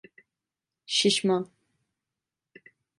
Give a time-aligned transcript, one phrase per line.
[0.95, 1.43] Şişman.